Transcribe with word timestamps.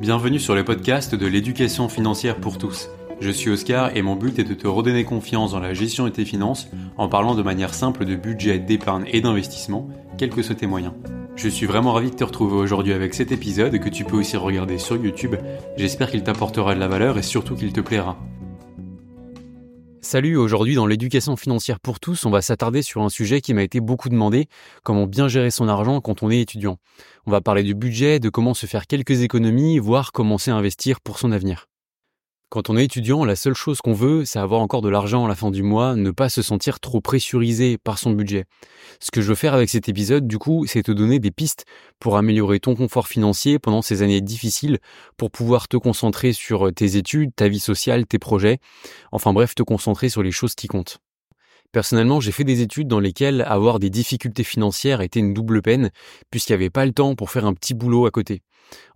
Bienvenue 0.00 0.38
sur 0.38 0.54
le 0.54 0.64
podcast 0.64 1.16
de 1.16 1.26
l'éducation 1.26 1.88
financière 1.88 2.36
pour 2.36 2.56
tous. 2.56 2.88
Je 3.20 3.30
suis 3.30 3.50
Oscar 3.50 3.96
et 3.96 4.02
mon 4.02 4.14
but 4.14 4.38
est 4.38 4.44
de 4.44 4.54
te 4.54 4.68
redonner 4.68 5.02
confiance 5.02 5.50
dans 5.50 5.58
la 5.58 5.74
gestion 5.74 6.04
de 6.04 6.10
tes 6.10 6.24
finances 6.24 6.68
en 6.96 7.08
parlant 7.08 7.34
de 7.34 7.42
manière 7.42 7.74
simple 7.74 8.04
de 8.04 8.14
budget, 8.14 8.60
d'épargne 8.60 9.06
et 9.12 9.20
d'investissement, 9.20 9.88
quels 10.16 10.30
que 10.30 10.40
soient 10.42 10.54
tes 10.54 10.68
moyens. 10.68 10.92
Je 11.34 11.48
suis 11.48 11.66
vraiment 11.66 11.94
ravi 11.94 12.12
de 12.12 12.14
te 12.14 12.22
retrouver 12.22 12.58
aujourd'hui 12.58 12.92
avec 12.92 13.12
cet 13.12 13.32
épisode 13.32 13.76
que 13.80 13.88
tu 13.88 14.04
peux 14.04 14.18
aussi 14.18 14.36
regarder 14.36 14.78
sur 14.78 14.94
YouTube. 14.94 15.34
J'espère 15.76 16.12
qu'il 16.12 16.22
t'apportera 16.22 16.76
de 16.76 16.80
la 16.80 16.86
valeur 16.86 17.18
et 17.18 17.22
surtout 17.22 17.56
qu'il 17.56 17.72
te 17.72 17.80
plaira. 17.80 18.18
Salut, 20.10 20.38
aujourd'hui 20.38 20.74
dans 20.74 20.86
l'éducation 20.86 21.36
financière 21.36 21.80
pour 21.80 22.00
tous, 22.00 22.24
on 22.24 22.30
va 22.30 22.40
s'attarder 22.40 22.80
sur 22.80 23.02
un 23.02 23.10
sujet 23.10 23.42
qui 23.42 23.52
m'a 23.52 23.62
été 23.62 23.78
beaucoup 23.78 24.08
demandé, 24.08 24.48
comment 24.82 25.06
bien 25.06 25.28
gérer 25.28 25.50
son 25.50 25.68
argent 25.68 26.00
quand 26.00 26.22
on 26.22 26.30
est 26.30 26.40
étudiant. 26.40 26.78
On 27.26 27.30
va 27.30 27.42
parler 27.42 27.62
du 27.62 27.74
budget, 27.74 28.18
de 28.18 28.30
comment 28.30 28.54
se 28.54 28.64
faire 28.64 28.86
quelques 28.86 29.20
économies, 29.20 29.78
voire 29.78 30.12
commencer 30.12 30.50
à 30.50 30.54
investir 30.54 31.02
pour 31.02 31.18
son 31.18 31.30
avenir. 31.30 31.66
Quand 32.50 32.70
on 32.70 32.78
est 32.78 32.84
étudiant, 32.84 33.26
la 33.26 33.36
seule 33.36 33.52
chose 33.52 33.82
qu'on 33.82 33.92
veut, 33.92 34.24
c'est 34.24 34.38
avoir 34.38 34.62
encore 34.62 34.80
de 34.80 34.88
l'argent 34.88 35.26
à 35.26 35.28
la 35.28 35.34
fin 35.34 35.50
du 35.50 35.62
mois, 35.62 35.96
ne 35.96 36.10
pas 36.10 36.30
se 36.30 36.40
sentir 36.40 36.80
trop 36.80 37.02
pressurisé 37.02 37.76
par 37.76 37.98
son 37.98 38.12
budget. 38.12 38.46
Ce 39.00 39.10
que 39.10 39.20
je 39.20 39.28
veux 39.28 39.34
faire 39.34 39.52
avec 39.52 39.68
cet 39.68 39.90
épisode, 39.90 40.26
du 40.26 40.38
coup, 40.38 40.64
c'est 40.66 40.82
te 40.82 40.92
donner 40.92 41.18
des 41.18 41.30
pistes 41.30 41.66
pour 41.98 42.16
améliorer 42.16 42.58
ton 42.58 42.74
confort 42.74 43.06
financier 43.06 43.58
pendant 43.58 43.82
ces 43.82 44.00
années 44.00 44.22
difficiles, 44.22 44.78
pour 45.18 45.30
pouvoir 45.30 45.68
te 45.68 45.76
concentrer 45.76 46.32
sur 46.32 46.72
tes 46.72 46.96
études, 46.96 47.34
ta 47.36 47.48
vie 47.48 47.60
sociale, 47.60 48.06
tes 48.06 48.18
projets, 48.18 48.60
enfin 49.12 49.34
bref, 49.34 49.54
te 49.54 49.62
concentrer 49.62 50.08
sur 50.08 50.22
les 50.22 50.32
choses 50.32 50.54
qui 50.54 50.68
comptent. 50.68 51.00
Personnellement, 51.72 52.20
j'ai 52.20 52.32
fait 52.32 52.44
des 52.44 52.62
études 52.62 52.88
dans 52.88 53.00
lesquelles 53.00 53.42
avoir 53.42 53.78
des 53.78 53.90
difficultés 53.90 54.44
financières 54.44 55.02
était 55.02 55.20
une 55.20 55.34
double 55.34 55.60
peine, 55.60 55.90
puisqu'il 56.30 56.52
n'y 56.52 56.56
avait 56.56 56.70
pas 56.70 56.86
le 56.86 56.92
temps 56.92 57.14
pour 57.14 57.30
faire 57.30 57.44
un 57.44 57.52
petit 57.52 57.74
boulot 57.74 58.06
à 58.06 58.10
côté. 58.10 58.42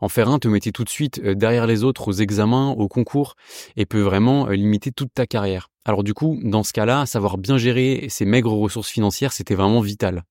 En 0.01 0.09
faire 0.09 0.29
un 0.29 0.39
te 0.39 0.49
mettait 0.49 0.73
tout 0.73 0.85
de 0.85 0.89
suite 0.89 1.21
euh, 1.25 1.35
derrière 1.35 1.67
les 1.67 1.85
autres 1.85 2.09
aux 2.09 2.13
examens, 2.13 2.71
aux 2.71 2.89
concours, 2.89 3.35
et 3.77 3.87
peut 3.87 4.01
vraiment 4.01 4.49
euh, 4.49 4.55
limiter 4.55 4.91
toute 4.91 5.13
ta 5.15 5.27
carrière. 5.27 5.69
Alors 5.85 6.03
du 6.03 6.15
coup, 6.15 6.39
dans 6.43 6.63
ce 6.63 6.73
cas-là, 6.73 7.07
savoir 7.07 7.39
bien 7.39 7.59
gérer 7.59 8.07
ces 8.09 8.25
maigres 8.25 8.53
ressources 8.53 8.89
financières, 8.89 9.33
c'était 9.33 9.55
vraiment 9.55 9.81
vital. 9.81 10.23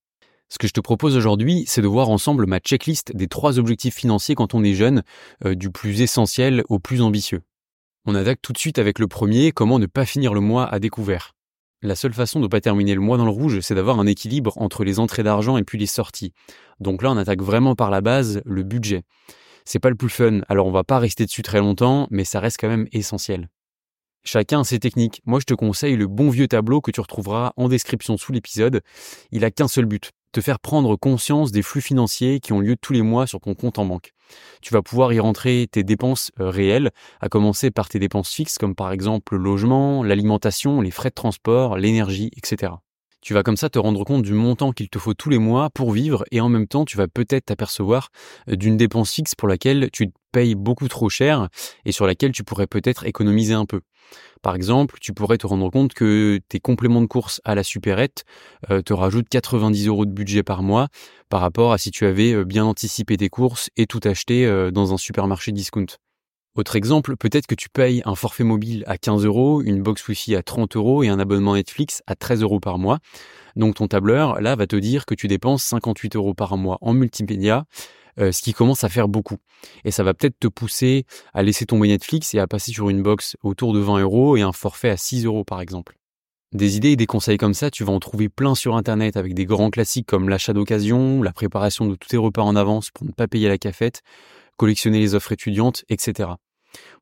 Ce 0.50 0.58
que 0.58 0.68
je 0.68 0.74
te 0.74 0.82
propose 0.82 1.16
aujourd'hui, 1.16 1.64
c'est 1.68 1.82
de 1.82 1.88
voir 1.88 2.10
ensemble 2.10 2.46
ma 2.46 2.60
checklist 2.60 3.16
des 3.16 3.28
trois 3.28 3.58
objectifs 3.58 3.96
financiers 3.96 4.36
quand 4.36 4.54
on 4.54 4.64
est 4.64 4.74
jeune, 4.74 5.04
euh, 5.46 5.56
du 5.56 5.70
plus 5.70 6.02
essentiel 6.02 6.64
au 6.70 6.80
plus 6.80 7.02
ambitieux. 7.02 7.42
On 8.06 8.16
attaque 8.16 8.42
tout 8.42 8.52
de 8.52 8.58
suite 8.58 8.80
avec 8.80 9.00
le 9.00 9.08
premier, 9.08 9.52
comment 9.52 9.80
ne 9.80 9.86
pas 9.86 10.06
finir 10.06 10.34
le 10.34 10.42
mois 10.42 10.68
à 10.68 10.80
découvert. 10.80 11.34
La 11.84 11.96
seule 11.96 12.14
façon 12.14 12.40
de 12.40 12.44
ne 12.44 12.48
pas 12.48 12.62
terminer 12.62 12.94
le 12.94 13.02
mois 13.02 13.18
dans 13.18 13.26
le 13.26 13.32
rouge, 13.32 13.60
c'est 13.62 13.74
d'avoir 13.74 14.00
un 14.00 14.06
équilibre 14.06 14.54
entre 14.58 14.84
les 14.84 15.00
entrées 15.00 15.24
d'argent 15.24 15.58
et 15.58 15.64
puis 15.64 15.80
les 15.80 15.88
sorties. 15.88 16.32
Donc 16.80 17.02
là, 17.02 17.10
on 17.10 17.18
attaque 17.18 17.42
vraiment 17.42 17.74
par 17.74 17.90
la 17.90 18.02
base 18.02 18.42
le 18.46 18.62
budget. 18.62 19.02
C'est 19.66 19.80
pas 19.80 19.90
le 19.90 19.96
plus 19.96 20.10
fun, 20.10 20.42
alors 20.48 20.68
on 20.68 20.72
va 20.72 20.84
pas 20.84 21.00
rester 21.00 21.26
dessus 21.26 21.42
très 21.42 21.60
longtemps, 21.60 22.08
mais 22.12 22.24
ça 22.24 22.40
reste 22.40 22.58
quand 22.60 22.68
même 22.68 22.88
essentiel. 22.92 23.50
Chacun 24.24 24.62
a 24.62 24.64
ses 24.64 24.78
techniques. 24.78 25.24
Moi, 25.26 25.40
je 25.40 25.46
te 25.46 25.56
conseille 25.56 25.96
le 25.96 26.06
bon 26.06 26.30
vieux 26.30 26.48
tableau 26.48 26.82
que 26.82 26.92
tu 26.92 27.02
retrouveras 27.02 27.54
en 27.58 27.68
description 27.68 28.16
sous 28.16 28.32
l'épisode. 28.32 28.82
Il 29.32 29.44
a 29.44 29.50
qu'un 29.50 29.68
seul 29.68 29.86
but, 29.86 30.12
te 30.32 30.42
faire 30.42 30.60
prendre 30.60 30.96
conscience 30.96 31.52
des 31.52 31.64
flux 31.64 31.82
financiers 31.82 32.40
qui 32.40 32.54
ont 32.54 32.60
lieu 32.60 32.76
tous 32.76 32.94
les 32.94 33.02
mois 33.02 33.26
sur 33.26 33.40
ton 33.40 33.56
compte 33.56 33.80
en 33.80 33.86
banque. 33.86 34.14
Tu 34.62 34.74
vas 34.74 34.82
pouvoir 34.82 35.14
y 35.14 35.20
rentrer 35.20 35.68
tes 35.72 35.84
dépenses 35.84 36.32
euh, 36.40 36.50
réelles, 36.50 36.92
à 37.20 37.30
commencer 37.30 37.72
par 37.72 37.90
tes 37.90 38.00
dépenses 38.00 38.32
fixes 38.32 38.58
comme 38.58 38.76
par 38.76 38.92
exemple 38.92 39.36
le 39.36 39.44
logement, 39.44 40.04
l'alimentation, 40.04 40.82
les 40.82 40.92
frais 40.92 41.10
de 41.10 41.16
transport, 41.16 41.78
l'énergie, 41.78 42.32
etc. 42.36 42.74
Tu 43.22 43.36
vas 43.36 43.44
comme 43.44 43.56
ça 43.56 43.70
te 43.70 43.78
rendre 43.78 44.04
compte 44.04 44.24
du 44.24 44.34
montant 44.34 44.72
qu'il 44.72 44.90
te 44.90 44.98
faut 44.98 45.14
tous 45.14 45.30
les 45.30 45.38
mois 45.38 45.70
pour 45.70 45.92
vivre 45.92 46.24
et 46.32 46.42
en 46.42 46.50
même 46.50 46.66
temps 46.68 46.86
tu 46.86 46.98
vas 46.98 47.08
peut-être 47.08 47.46
t'apercevoir 47.46 48.10
euh, 48.50 48.56
d'une 48.56 48.78
dépense 48.78 49.14
fixe 49.14 49.36
pour 49.36 49.48
laquelle 49.48 49.90
tu 49.94 50.12
payes 50.32 50.56
beaucoup 50.56 50.88
trop 50.88 51.08
cher 51.08 51.50
et 51.86 51.92
sur 51.92 52.08
laquelle 52.08 52.32
tu 52.32 52.44
pourrais 52.44 52.66
peut-être 52.66 53.06
économiser 53.06 53.54
un 53.54 53.66
peu. 53.66 53.82
Par 54.42 54.56
exemple, 54.56 54.98
tu 55.00 55.14
pourrais 55.14 55.38
te 55.38 55.46
rendre 55.46 55.70
compte 55.70 55.94
que 55.94 56.40
tes 56.50 56.60
compléments 56.60 57.02
de 57.02 57.06
course 57.06 57.42
à 57.44 57.54
la 57.54 57.64
supérette 57.64 58.26
euh, 58.72 58.82
te 58.82 58.94
rajoutent 58.94 59.30
90 59.30 59.88
euros 59.88 60.08
de 60.08 60.12
budget 60.12 60.42
par 60.42 60.64
mois 60.64 60.88
par 61.30 61.42
rapport 61.42 61.74
à 61.74 61.78
si 61.78 61.92
tu 61.92 62.08
avais 62.08 62.34
euh, 62.34 62.44
bien 62.44 62.66
anticipé 62.66 63.18
tes 63.18 63.30
courses 63.30 63.70
et 63.78 63.86
tout 63.86 64.00
acheté 64.04 64.72
dans 64.72 64.94
un 64.94 64.98
supermarché 64.98 65.52
discount. 65.52 65.86
Autre 66.56 66.76
exemple, 66.76 67.16
peut-être 67.16 67.48
que 67.48 67.56
tu 67.56 67.70
payes 67.70 68.02
un 68.04 68.16
forfait 68.16 68.44
mobile 68.44 68.84
à 68.86 68.98
15 68.98 69.24
euros, 69.26 69.62
une 69.62 69.82
box 69.82 70.06
Wi-Fi 70.06 70.36
à 70.36 70.44
30 70.44 70.76
euros 70.76 71.02
et 71.02 71.08
un 71.08 71.18
abonnement 71.18 71.56
Netflix 71.56 72.04
à 72.08 72.16
13 72.16 72.42
euros 72.42 72.60
par 72.60 72.78
mois. 72.78 73.00
Donc 73.56 73.76
ton 73.76 73.88
tableur, 73.88 74.42
là, 74.42 74.58
va 74.58 74.68
te 74.68 74.76
dire 74.76 75.06
que 75.06 75.16
tu 75.16 75.30
dépenses 75.30 75.64
58 75.64 76.18
euros 76.18 76.34
par 76.34 76.58
mois 76.58 76.78
en 76.82 76.92
multimédia, 76.92 77.64
euh, 78.20 78.34
ce 78.34 78.42
qui 78.42 78.54
commence 78.54 78.84
à 78.84 78.90
faire 78.90 79.08
beaucoup. 79.08 79.38
Et 79.86 79.92
ça 79.92 80.04
va 80.04 80.14
peut-être 80.14 80.38
te 80.40 80.48
pousser 80.48 81.06
à 81.34 81.42
laisser 81.42 81.66
tomber 81.66 81.88
Netflix 81.88 82.34
et 82.34 82.40
à 82.40 82.48
passer 82.48 82.74
sur 82.74 82.90
une 82.90 83.02
box 83.02 83.38
autour 83.44 83.72
de 83.72 83.80
20 83.80 84.00
euros 84.02 84.36
et 84.36 84.42
un 84.42 84.52
forfait 84.52 84.90
à 84.90 84.98
6 84.98 85.26
euros 85.26 85.46
par 85.46 85.62
exemple. 85.62 85.96
Des 86.54 86.76
idées 86.76 86.92
et 86.92 86.96
des 86.98 87.06
conseils 87.06 87.38
comme 87.38 87.54
ça, 87.54 87.72
tu 87.72 87.86
vas 87.86 87.94
en 87.94 88.00
trouver 88.02 88.28
plein 88.28 88.56
sur 88.56 88.76
Internet 88.76 89.16
avec 89.16 89.34
des 89.34 89.46
grands 89.46 89.70
classiques 89.70 90.06
comme 90.06 90.28
l'achat 90.28 90.52
d'occasion, 90.52 91.24
la 91.24 91.32
préparation 91.32 91.88
de 91.88 91.96
tous 91.96 92.10
tes 92.10 92.18
repas 92.18 92.42
en 92.42 92.58
avance 92.58 92.90
pour 92.92 93.06
ne 93.06 93.14
pas 93.14 93.30
payer 93.30 93.48
la 93.48 93.58
cafette, 93.58 94.02
collectionner 94.62 95.00
les 95.00 95.16
offres 95.16 95.32
étudiantes, 95.32 95.84
etc. 95.90 96.30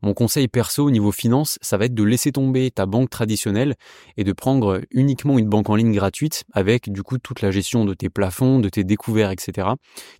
Mon 0.02 0.14
conseil 0.14 0.48
perso 0.48 0.86
au 0.86 0.92
niveau 0.92 1.12
finance, 1.12 1.60
ça 1.62 1.76
va 1.76 1.86
être 1.86 1.94
de 1.94 2.04
laisser 2.04 2.32
tomber 2.32 2.72
ta 2.72 2.86
banque 2.86 3.10
traditionnelle 3.10 3.76
et 4.16 4.24
de 4.24 4.32
prendre 4.32 4.80
uniquement 4.92 5.38
une 5.38 5.50
banque 5.50 5.70
en 5.70 5.76
ligne 5.76 5.92
gratuite 5.92 6.46
avec 6.54 6.90
du 6.90 7.04
coup 7.04 7.18
toute 7.18 7.42
la 7.42 7.52
gestion 7.52 7.84
de 7.84 7.94
tes 7.94 8.10
plafonds, 8.10 8.60
de 8.60 8.70
tes 8.70 8.86
découverts, 8.86 9.32
etc. 9.32 9.72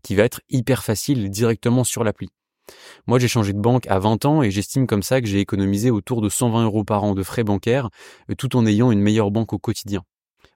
qui 0.04 0.16
va 0.16 0.24
être 0.24 0.42
hyper 0.50 0.84
facile 0.84 1.30
directement 1.30 1.86
sur 1.86 2.04
l'appli. 2.04 2.28
Moi, 3.08 3.20
j'ai 3.20 3.30
changé 3.30 3.54
de 3.54 3.62
banque 3.62 3.88
à 3.88 4.00
20 4.00 4.26
ans 4.26 4.44
et 4.44 4.52
j'estime 4.52 4.86
comme 4.86 5.02
ça 5.02 5.22
que 5.22 5.28
j'ai 5.28 5.40
économisé 5.40 5.92
autour 5.92 6.20
de 6.20 6.28
120 6.28 6.66
euros 6.66 6.84
par 6.84 7.06
an 7.06 7.16
de 7.16 7.24
frais 7.24 7.46
bancaires 7.46 7.90
tout 8.38 8.58
en 8.58 8.66
ayant 8.66 8.92
une 8.92 9.00
meilleure 9.00 9.32
banque 9.32 9.54
au 9.54 9.60
quotidien. 9.60 10.04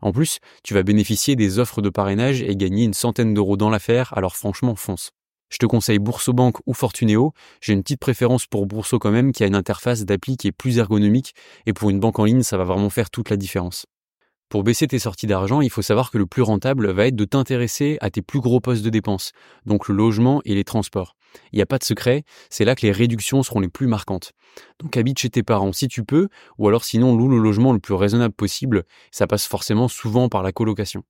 En 0.02 0.12
plus, 0.12 0.40
tu 0.66 0.74
vas 0.74 0.84
bénéficier 0.84 1.38
des 1.38 1.60
offres 1.60 1.82
de 1.82 1.90
parrainage 1.90 2.42
et 2.42 2.58
gagner 2.58 2.84
une 2.84 2.94
centaine 2.94 3.34
d'euros 3.34 3.56
dans 3.56 3.70
l'affaire, 3.70 4.12
alors 4.18 4.36
franchement, 4.36 4.76
fonce. 4.76 5.12
Je 5.54 5.60
te 5.60 5.68
conseille 5.68 6.00
Boursobank 6.00 6.58
ou 6.66 6.74
Fortuneo. 6.74 7.32
J'ai 7.62 7.74
une 7.74 7.84
petite 7.84 8.00
préférence 8.00 8.48
pour 8.48 8.66
Bourso 8.66 8.98
quand 8.98 9.12
même, 9.12 9.32
qui 9.32 9.44
a 9.44 9.46
une 9.46 9.54
interface 9.54 10.04
d'appli 10.04 10.36
qui 10.36 10.48
est 10.48 10.52
plus 10.52 10.80
ergonomique, 10.80 11.36
et 11.68 11.74
pour 11.74 11.92
une 11.92 12.00
banque 12.00 12.18
en 12.18 12.26
ligne, 12.26 12.42
ça 12.42 12.58
va 12.58 12.64
vraiment 12.64 12.90
faire 12.90 13.12
toute 13.12 13.30
la 13.30 13.38
différence. 13.38 13.86
Pour 14.50 14.64
baisser 14.64 14.88
tes 14.88 14.98
sorties 14.98 15.28
d'argent, 15.28 15.62
il 15.62 15.70
faut 15.70 15.84
savoir 15.84 16.10
que 16.10 16.18
le 16.18 16.26
plus 16.26 16.42
rentable 16.42 16.90
va 16.90 17.06
être 17.06 17.16
de 17.16 17.26
t'intéresser 17.26 18.00
à 18.02 18.10
tes 18.10 18.24
plus 18.24 18.40
gros 18.40 18.62
postes 18.62 18.84
de 18.84 18.90
dépenses, 18.90 19.32
donc 19.68 19.88
le 19.88 19.94
logement 19.94 20.42
et 20.44 20.56
les 20.56 20.64
transports. 20.64 21.16
Il 21.52 21.58
n'y 21.58 21.62
a 21.62 21.68
pas 21.68 21.78
de 21.78 21.84
secret, 21.84 22.24
c'est 22.50 22.66
là 22.66 22.74
que 22.74 22.84
les 22.88 22.92
réductions 22.92 23.44
seront 23.44 23.60
les 23.60 23.70
plus 23.70 23.86
marquantes. 23.86 24.32
Donc 24.80 24.98
habite 24.98 25.20
chez 25.20 25.30
tes 25.30 25.44
parents 25.44 25.72
si 25.72 25.88
tu 25.88 26.04
peux, 26.04 26.30
ou 26.58 26.68
alors 26.68 26.84
sinon 26.84 27.16
loue 27.16 27.30
le 27.30 27.38
logement 27.38 27.74
le 27.74 27.80
plus 27.80 27.94
raisonnable 27.94 28.34
possible, 28.34 28.86
ça 29.12 29.28
passe 29.28 29.46
forcément 29.46 29.88
souvent 29.88 30.30
par 30.30 30.42
la 30.42 30.52
colocation. 30.52 31.04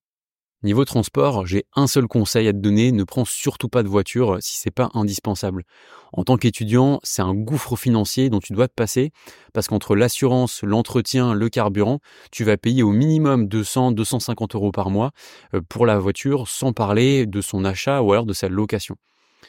Niveau 0.64 0.86
transport, 0.86 1.46
j'ai 1.46 1.66
un 1.76 1.88
seul 1.88 2.08
conseil 2.08 2.48
à 2.48 2.54
te 2.54 2.58
donner, 2.58 2.94
ne 2.94 3.04
prends 3.04 3.26
surtout 3.26 3.68
pas 3.68 3.84
de 3.84 3.90
voiture 3.90 4.38
si 4.40 4.56
c'est 4.56 4.72
pas 4.72 4.90
indispensable. 4.94 5.66
En 6.14 6.24
tant 6.24 6.38
qu'étudiant, 6.38 7.02
c'est 7.04 7.22
un 7.22 7.34
gouffre 7.34 7.76
financier 7.76 8.30
dont 8.30 8.40
tu 8.40 8.54
dois 8.54 8.70
te 8.70 8.74
passer 8.74 9.12
parce 9.52 9.68
qu'entre 9.68 9.94
l'assurance, 9.94 10.64
l'entretien, 10.64 11.34
le 11.34 11.50
carburant, 11.50 12.00
tu 12.32 12.46
vas 12.46 12.56
payer 12.56 12.82
au 12.82 12.92
minimum 12.92 13.48
200-250 13.48 14.56
euros 14.56 14.72
par 14.72 14.90
mois 14.90 15.12
euh, 15.54 15.60
pour 15.68 15.86
la 15.86 16.00
voiture 16.00 16.48
sans 16.48 16.72
parler 16.72 17.26
de 17.26 17.42
son 17.42 17.66
achat 17.66 18.02
ou 18.02 18.14
alors 18.14 18.26
de 18.26 18.34
sa 18.34 18.48
location. 18.48 18.96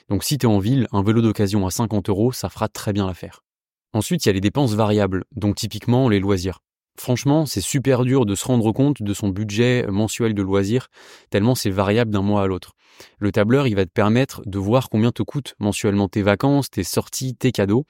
Donc 0.08 0.24
si 0.24 0.36
tu 0.36 0.46
es 0.46 0.48
en 0.48 0.58
ville, 0.58 0.88
un 0.90 1.04
vélo 1.04 1.22
d'occasion 1.22 1.64
à 1.64 1.70
50 1.70 2.08
euros, 2.08 2.32
ça 2.32 2.48
fera 2.48 2.66
très 2.66 2.92
bien 2.92 3.06
l'affaire. 3.06 3.44
Ensuite, 3.92 4.26
il 4.26 4.28
y 4.28 4.30
a 4.30 4.32
les 4.32 4.40
dépenses 4.40 4.74
variables, 4.74 5.26
donc 5.30 5.54
typiquement 5.54 6.08
les 6.08 6.18
loisirs. 6.18 6.63
Franchement, 6.96 7.44
c'est 7.44 7.60
super 7.60 8.04
dur 8.04 8.24
de 8.24 8.34
se 8.34 8.44
rendre 8.44 8.70
compte 8.72 9.02
de 9.02 9.14
son 9.14 9.28
budget 9.28 9.84
mensuel 9.88 10.32
de 10.32 10.42
loisirs, 10.42 10.88
tellement 11.30 11.54
c'est 11.54 11.70
variable 11.70 12.10
d'un 12.10 12.22
mois 12.22 12.42
à 12.42 12.46
l'autre. 12.46 12.72
Le 13.18 13.32
tableur, 13.32 13.66
il 13.66 13.74
va 13.74 13.84
te 13.84 13.90
permettre 13.90 14.42
de 14.46 14.58
voir 14.58 14.88
combien 14.88 15.10
te 15.10 15.22
coûtent 15.22 15.54
mensuellement 15.58 16.08
tes 16.08 16.22
vacances, 16.22 16.70
tes 16.70 16.84
sorties, 16.84 17.34
tes 17.34 17.50
cadeaux. 17.50 17.84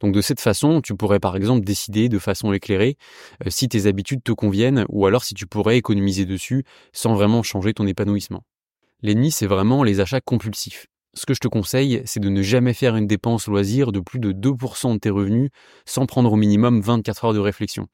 Donc 0.00 0.12
de 0.12 0.20
cette 0.20 0.40
façon, 0.40 0.80
tu 0.80 0.96
pourrais 0.96 1.20
par 1.20 1.36
exemple 1.36 1.64
décider 1.64 2.08
de 2.08 2.18
façon 2.18 2.52
éclairée 2.52 2.96
euh, 3.46 3.50
si 3.50 3.68
tes 3.68 3.86
habitudes 3.86 4.22
te 4.24 4.32
conviennent 4.32 4.84
ou 4.88 5.06
alors 5.06 5.24
si 5.24 5.34
tu 5.34 5.46
pourrais 5.46 5.76
économiser 5.76 6.24
dessus 6.24 6.64
sans 6.92 7.14
vraiment 7.14 7.42
changer 7.42 7.72
ton 7.72 7.86
épanouissement. 7.86 8.42
L'ennemi, 9.02 9.30
c'est 9.30 9.46
vraiment 9.46 9.84
les 9.84 10.00
achats 10.00 10.20
compulsifs. 10.20 10.86
Ce 11.14 11.26
que 11.26 11.34
je 11.34 11.40
te 11.40 11.48
conseille, 11.48 12.02
c'est 12.04 12.20
de 12.20 12.28
ne 12.28 12.42
jamais 12.42 12.74
faire 12.74 12.96
une 12.96 13.06
dépense 13.06 13.48
loisir 13.48 13.92
de 13.92 14.00
plus 14.00 14.20
de 14.20 14.32
2% 14.32 14.94
de 14.94 14.98
tes 14.98 15.10
revenus 15.10 15.50
sans 15.84 16.06
prendre 16.06 16.32
au 16.32 16.36
minimum 16.36 16.80
24 16.80 17.24
heures 17.24 17.34
de 17.34 17.40
réflexion. 17.40 17.88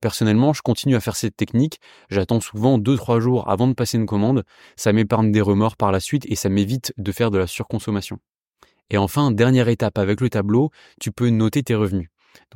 Personnellement, 0.00 0.52
je 0.52 0.62
continue 0.62 0.96
à 0.96 1.00
faire 1.00 1.16
cette 1.16 1.36
technique. 1.36 1.80
J'attends 2.10 2.40
souvent 2.40 2.78
2-3 2.78 3.20
jours 3.20 3.48
avant 3.48 3.68
de 3.68 3.74
passer 3.74 3.98
une 3.98 4.06
commande. 4.06 4.44
Ça 4.76 4.92
m'épargne 4.92 5.32
des 5.32 5.40
remords 5.40 5.76
par 5.76 5.92
la 5.92 6.00
suite 6.00 6.24
et 6.28 6.36
ça 6.36 6.48
m'évite 6.48 6.92
de 6.96 7.12
faire 7.12 7.30
de 7.30 7.38
la 7.38 7.46
surconsommation. 7.46 8.18
Et 8.90 8.96
enfin, 8.96 9.30
dernière 9.30 9.68
étape 9.68 9.98
avec 9.98 10.20
le 10.20 10.30
tableau, 10.30 10.70
tu 11.00 11.12
peux 11.12 11.28
noter 11.28 11.62
tes 11.62 11.74
revenus. 11.74 12.08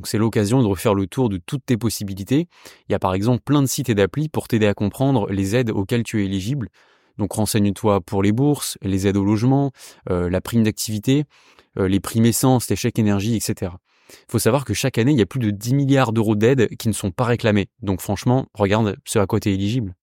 C'est 0.04 0.18
l'occasion 0.18 0.62
de 0.62 0.66
refaire 0.66 0.94
le 0.94 1.06
tour 1.06 1.28
de 1.28 1.38
toutes 1.38 1.66
tes 1.66 1.76
possibilités. 1.76 2.48
Il 2.88 2.92
y 2.92 2.94
a 2.94 2.98
par 2.98 3.14
exemple 3.14 3.42
plein 3.44 3.62
de 3.62 3.66
sites 3.66 3.88
et 3.88 3.94
d'applis 3.94 4.28
pour 4.28 4.48
t'aider 4.48 4.66
à 4.66 4.74
comprendre 4.74 5.30
les 5.30 5.56
aides 5.56 5.70
auxquelles 5.70 6.02
tu 6.02 6.22
es 6.22 6.26
éligible. 6.26 6.68
Donc 7.18 7.32
renseigne-toi 7.32 8.00
pour 8.00 8.22
les 8.22 8.32
bourses, 8.32 8.78
les 8.82 9.06
aides 9.06 9.16
au 9.16 9.24
logement, 9.24 9.72
euh, 10.10 10.30
la 10.30 10.40
prime 10.40 10.62
d'activité, 10.62 11.24
euh, 11.78 11.88
les 11.88 12.00
primes 12.00 12.24
essence, 12.24 12.70
les 12.70 12.76
chèques 12.76 12.98
énergie, 12.98 13.36
etc. 13.36 13.72
Faut 14.30 14.38
savoir 14.38 14.64
que 14.64 14.74
chaque 14.74 14.98
année, 14.98 15.12
il 15.12 15.18
y 15.18 15.22
a 15.22 15.26
plus 15.26 15.40
de 15.40 15.50
10 15.50 15.74
milliards 15.74 16.12
d'euros 16.12 16.34
d'aides 16.34 16.68
qui 16.76 16.88
ne 16.88 16.92
sont 16.92 17.10
pas 17.10 17.24
réclamés. 17.24 17.68
Donc 17.80 18.00
franchement, 18.00 18.46
regarde 18.54 18.96
ce 19.04 19.18
à 19.18 19.26
quoi 19.26 19.40
tu 19.40 19.50
es 19.50 19.54
éligible. 19.54 19.94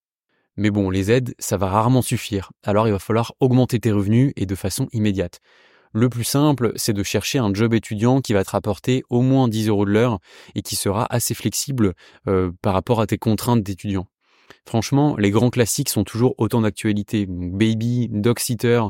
Mais 0.56 0.70
bon, 0.70 0.90
les 0.90 1.10
aides, 1.10 1.34
ça 1.38 1.56
va 1.56 1.68
rarement 1.68 2.02
suffire. 2.02 2.52
Alors 2.64 2.86
il 2.86 2.92
va 2.92 2.98
falloir 2.98 3.32
augmenter 3.40 3.80
tes 3.80 3.92
revenus 3.92 4.32
et 4.36 4.46
de 4.46 4.54
façon 4.54 4.88
immédiate. 4.92 5.40
Le 5.92 6.08
plus 6.08 6.24
simple, 6.24 6.72
c'est 6.76 6.92
de 6.92 7.02
chercher 7.02 7.38
un 7.38 7.52
job 7.52 7.74
étudiant 7.74 8.20
qui 8.20 8.32
va 8.32 8.44
te 8.44 8.50
rapporter 8.50 9.02
au 9.10 9.22
moins 9.22 9.48
10 9.48 9.68
euros 9.68 9.84
de 9.84 9.90
l'heure 9.90 10.20
et 10.54 10.62
qui 10.62 10.76
sera 10.76 11.06
assez 11.10 11.34
flexible 11.34 11.94
euh, 12.28 12.52
par 12.62 12.74
rapport 12.74 13.00
à 13.00 13.06
tes 13.06 13.18
contraintes 13.18 13.62
d'étudiant. 13.62 14.06
Franchement, 14.66 15.16
les 15.18 15.30
grands 15.30 15.50
classiques 15.50 15.88
sont 15.88 16.04
toujours 16.04 16.34
autant 16.38 16.62
d'actualité. 16.62 17.26
Baby, 17.28 18.08
dog-sitter, 18.10 18.82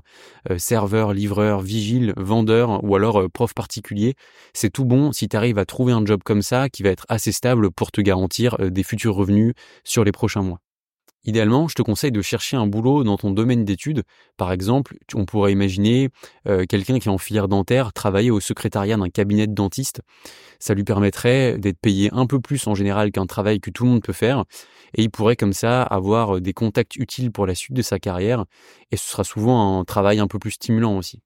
euh, 0.50 0.58
serveur, 0.58 1.12
livreur, 1.12 1.60
vigile, 1.60 2.12
vendeur 2.16 2.82
ou 2.84 2.96
alors 2.96 3.20
euh, 3.20 3.28
prof 3.28 3.54
particulier. 3.54 4.14
C'est 4.52 4.70
tout 4.70 4.84
bon 4.84 5.12
si 5.12 5.28
tu 5.28 5.36
arrives 5.36 5.58
à 5.58 5.64
trouver 5.64 5.92
un 5.92 6.04
job 6.04 6.22
comme 6.24 6.42
ça 6.42 6.68
qui 6.68 6.82
va 6.82 6.90
être 6.90 7.06
assez 7.08 7.32
stable 7.32 7.70
pour 7.70 7.92
te 7.92 8.00
garantir 8.00 8.56
des 8.58 8.82
futurs 8.82 9.14
revenus 9.14 9.54
sur 9.84 10.04
les 10.04 10.12
prochains 10.12 10.42
mois. 10.42 10.60
Idéalement, 11.24 11.68
je 11.68 11.74
te 11.74 11.82
conseille 11.82 12.12
de 12.12 12.22
chercher 12.22 12.56
un 12.56 12.66
boulot 12.66 13.04
dans 13.04 13.18
ton 13.18 13.30
domaine 13.30 13.64
d'études. 13.64 14.04
Par 14.38 14.52
exemple, 14.52 14.96
on 15.14 15.26
pourrait 15.26 15.52
imaginer 15.52 16.08
euh, 16.48 16.64
quelqu'un 16.66 16.98
qui 16.98 17.08
est 17.08 17.12
en 17.12 17.18
filière 17.18 17.46
dentaire 17.46 17.92
travailler 17.92 18.30
au 18.30 18.40
secrétariat 18.40 18.96
d'un 18.96 19.10
cabinet 19.10 19.46
de 19.46 19.52
dentiste. 19.52 20.00
Ça 20.58 20.72
lui 20.72 20.84
permettrait 20.84 21.58
d'être 21.58 21.78
payé 21.78 22.08
un 22.12 22.26
peu 22.26 22.40
plus 22.40 22.66
en 22.66 22.74
général 22.74 23.12
qu'un 23.12 23.26
travail 23.26 23.60
que 23.60 23.70
tout 23.70 23.84
le 23.84 23.90
monde 23.90 24.02
peut 24.02 24.14
faire. 24.14 24.44
Et 24.94 25.02
il 25.02 25.10
pourrait 25.10 25.36
comme 25.36 25.52
ça 25.52 25.82
avoir 25.82 26.36
euh, 26.36 26.40
des 26.40 26.54
contacts 26.54 26.96
utiles 26.96 27.30
pour 27.30 27.46
la 27.46 27.54
suite 27.54 27.76
de 27.76 27.82
sa 27.82 27.98
carrière. 27.98 28.46
Et 28.90 28.96
ce 28.96 29.08
sera 29.08 29.24
souvent 29.24 29.78
un 29.78 29.84
travail 29.84 30.20
un 30.20 30.26
peu 30.26 30.38
plus 30.38 30.52
stimulant 30.52 30.96
aussi. 30.96 31.22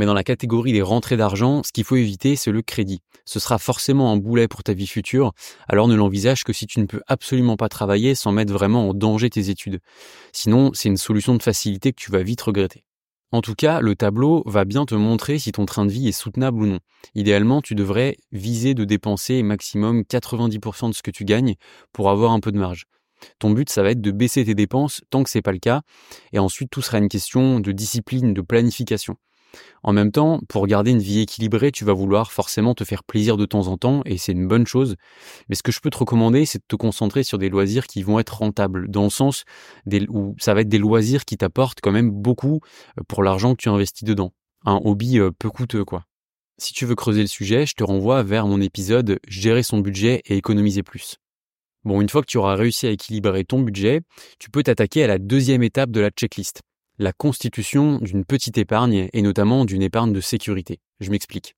Mais 0.00 0.06
dans 0.06 0.14
la 0.14 0.24
catégorie 0.24 0.72
des 0.72 0.80
rentrées 0.80 1.18
d'argent, 1.18 1.60
ce 1.62 1.72
qu'il 1.72 1.84
faut 1.84 1.96
éviter, 1.96 2.34
c'est 2.34 2.52
le 2.52 2.62
crédit. 2.62 3.02
Ce 3.26 3.38
sera 3.38 3.58
forcément 3.58 4.10
un 4.10 4.16
boulet 4.16 4.48
pour 4.48 4.62
ta 4.62 4.72
vie 4.72 4.86
future, 4.86 5.32
alors 5.68 5.88
ne 5.88 5.94
l'envisage 5.94 6.42
que 6.42 6.54
si 6.54 6.66
tu 6.66 6.80
ne 6.80 6.86
peux 6.86 7.02
absolument 7.06 7.58
pas 7.58 7.68
travailler 7.68 8.14
sans 8.14 8.32
mettre 8.32 8.50
vraiment 8.50 8.88
en 8.88 8.94
danger 8.94 9.28
tes 9.28 9.50
études. 9.50 9.80
Sinon, 10.32 10.70
c'est 10.72 10.88
une 10.88 10.96
solution 10.96 11.34
de 11.34 11.42
facilité 11.42 11.92
que 11.92 12.00
tu 12.00 12.10
vas 12.10 12.22
vite 12.22 12.40
regretter. 12.40 12.82
En 13.30 13.42
tout 13.42 13.54
cas, 13.54 13.82
le 13.82 13.94
tableau 13.94 14.42
va 14.46 14.64
bien 14.64 14.86
te 14.86 14.94
montrer 14.94 15.38
si 15.38 15.52
ton 15.52 15.66
train 15.66 15.84
de 15.84 15.92
vie 15.92 16.08
est 16.08 16.12
soutenable 16.12 16.62
ou 16.62 16.66
non. 16.66 16.78
Idéalement, 17.14 17.60
tu 17.60 17.74
devrais 17.74 18.16
viser 18.32 18.72
de 18.72 18.86
dépenser 18.86 19.42
maximum 19.42 20.04
90% 20.08 20.88
de 20.88 20.94
ce 20.94 21.02
que 21.02 21.10
tu 21.10 21.26
gagnes 21.26 21.56
pour 21.92 22.08
avoir 22.08 22.32
un 22.32 22.40
peu 22.40 22.52
de 22.52 22.58
marge. 22.58 22.86
Ton 23.38 23.50
but, 23.50 23.68
ça 23.68 23.82
va 23.82 23.90
être 23.90 24.00
de 24.00 24.12
baisser 24.12 24.46
tes 24.46 24.54
dépenses 24.54 25.02
tant 25.10 25.22
que 25.22 25.28
c'est 25.28 25.42
pas 25.42 25.52
le 25.52 25.58
cas, 25.58 25.82
et 26.32 26.38
ensuite 26.38 26.70
tout 26.70 26.80
sera 26.80 26.96
une 26.96 27.10
question 27.10 27.60
de 27.60 27.70
discipline, 27.70 28.32
de 28.32 28.40
planification. 28.40 29.18
En 29.82 29.92
même 29.92 30.12
temps, 30.12 30.40
pour 30.48 30.66
garder 30.66 30.90
une 30.90 30.98
vie 30.98 31.20
équilibrée, 31.20 31.72
tu 31.72 31.84
vas 31.84 31.92
vouloir 31.92 32.32
forcément 32.32 32.74
te 32.74 32.84
faire 32.84 33.02
plaisir 33.04 33.36
de 33.36 33.46
temps 33.46 33.68
en 33.68 33.76
temps, 33.76 34.02
et 34.04 34.18
c'est 34.18 34.32
une 34.32 34.46
bonne 34.46 34.66
chose. 34.66 34.96
Mais 35.48 35.54
ce 35.54 35.62
que 35.62 35.72
je 35.72 35.80
peux 35.80 35.90
te 35.90 35.98
recommander, 35.98 36.44
c'est 36.44 36.58
de 36.58 36.64
te 36.68 36.76
concentrer 36.76 37.22
sur 37.22 37.38
des 37.38 37.48
loisirs 37.48 37.86
qui 37.86 38.02
vont 38.02 38.18
être 38.18 38.38
rentables, 38.38 38.90
dans 38.90 39.04
le 39.04 39.10
sens 39.10 39.44
où 40.08 40.34
ça 40.38 40.54
va 40.54 40.60
être 40.60 40.68
des 40.68 40.78
loisirs 40.78 41.24
qui 41.24 41.36
t'apportent 41.36 41.80
quand 41.80 41.92
même 41.92 42.10
beaucoup 42.10 42.60
euh, 42.98 43.02
pour 43.08 43.22
l'argent 43.22 43.54
que 43.54 43.62
tu 43.62 43.68
investis 43.68 44.04
dedans. 44.04 44.32
Un 44.64 44.80
hobby 44.84 45.18
euh, 45.18 45.30
peu 45.30 45.50
coûteux, 45.50 45.84
quoi. 45.84 46.04
Si 46.58 46.74
tu 46.74 46.84
veux 46.84 46.94
creuser 46.94 47.22
le 47.22 47.26
sujet, 47.26 47.64
je 47.64 47.74
te 47.74 47.82
renvoie 47.82 48.22
vers 48.22 48.46
mon 48.46 48.60
épisode 48.60 49.18
Gérer 49.26 49.62
son 49.62 49.78
budget 49.78 50.20
et 50.26 50.36
économiser 50.36 50.82
plus. 50.82 51.16
Bon, 51.84 52.02
une 52.02 52.10
fois 52.10 52.20
que 52.20 52.26
tu 52.26 52.36
auras 52.36 52.56
réussi 52.56 52.86
à 52.86 52.90
équilibrer 52.90 53.44
ton 53.44 53.60
budget, 53.60 54.02
tu 54.38 54.50
peux 54.50 54.62
t'attaquer 54.62 55.02
à 55.02 55.06
la 55.06 55.18
deuxième 55.18 55.62
étape 55.62 55.90
de 55.90 56.00
la 56.00 56.10
checklist 56.10 56.60
la 57.00 57.14
constitution 57.14 57.98
d'une 58.02 58.26
petite 58.26 58.58
épargne 58.58 59.08
et 59.14 59.22
notamment 59.22 59.64
d'une 59.64 59.80
épargne 59.80 60.12
de 60.12 60.20
sécurité. 60.20 60.80
Je 61.00 61.10
m'explique. 61.10 61.56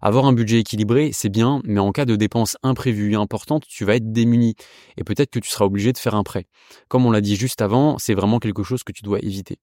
Avoir 0.00 0.24
un 0.24 0.32
budget 0.32 0.60
équilibré, 0.60 1.10
c'est 1.12 1.28
bien, 1.28 1.60
mais 1.64 1.78
en 1.78 1.92
cas 1.92 2.06
de 2.06 2.16
dépenses 2.16 2.56
imprévues 2.62 3.14
importantes, 3.14 3.66
tu 3.68 3.84
vas 3.84 3.96
être 3.96 4.12
démuni 4.12 4.54
et 4.96 5.04
peut-être 5.04 5.30
que 5.30 5.38
tu 5.38 5.50
seras 5.50 5.66
obligé 5.66 5.92
de 5.92 5.98
faire 5.98 6.14
un 6.14 6.22
prêt. 6.22 6.46
Comme 6.88 7.04
on 7.04 7.10
l'a 7.10 7.20
dit 7.20 7.36
juste 7.36 7.60
avant, 7.60 7.98
c'est 7.98 8.14
vraiment 8.14 8.38
quelque 8.38 8.62
chose 8.62 8.82
que 8.82 8.92
tu 8.92 9.02
dois 9.02 9.18
éviter. 9.20 9.58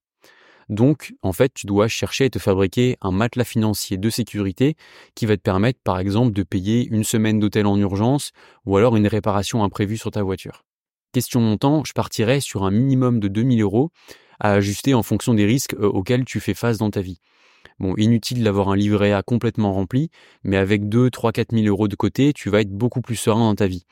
Donc, 0.69 1.15
en 1.23 1.33
fait, 1.33 1.51
tu 1.55 1.65
dois 1.65 1.87
chercher 1.87 2.25
à 2.25 2.29
te 2.29 2.37
fabriquer 2.37 2.95
un 3.01 3.11
matelas 3.11 3.45
financier 3.45 3.97
de 3.97 4.09
sécurité 4.11 4.75
qui 5.15 5.25
va 5.25 5.35
te 5.35 5.41
permettre, 5.41 5.79
par 5.83 5.97
exemple, 5.97 6.33
de 6.33 6.43
payer 6.43 6.87
une 6.87 7.03
semaine 7.03 7.39
d'hôtel 7.39 7.65
en 7.65 7.77
urgence 7.79 8.29
ou 8.67 8.77
alors 8.77 8.95
une 8.95 9.07
réparation 9.07 9.63
imprévue 9.63 9.97
sur 9.97 10.11
ta 10.11 10.21
voiture. 10.21 10.65
Question 11.11 11.41
montant, 11.41 11.83
je 11.83 11.93
partirais 11.93 12.39
sur 12.39 12.63
un 12.63 12.69
minimum 12.69 13.19
de 13.19 13.27
2000 13.27 13.63
euros 13.63 13.89
à 14.39 14.53
ajuster 14.53 14.93
en 14.93 15.03
fonction 15.03 15.33
des 15.33 15.45
risques 15.45 15.73
euh, 15.75 15.87
auxquels 15.87 16.25
tu 16.25 16.39
fais 16.39 16.53
face 16.53 16.77
dans 16.77 16.89
ta 16.89 17.01
vie. 17.01 17.19
Bon, 17.79 17.95
inutile 17.97 18.43
d'avoir 18.43 18.69
un 18.69 18.75
livret 18.75 19.13
A 19.13 19.23
complètement 19.23 19.73
rempli, 19.73 20.09
mais 20.43 20.57
avec 20.57 20.89
2, 20.89 21.09
3, 21.09 21.31
4 21.31 21.55
000 21.55 21.67
euros 21.67 21.87
de 21.87 21.95
côté, 21.95 22.33
tu 22.33 22.49
vas 22.49 22.61
être 22.61 22.71
beaucoup 22.71 23.01
plus 23.01 23.15
serein 23.15 23.39
dans 23.39 23.55
ta 23.55 23.67
vie. 23.67 23.85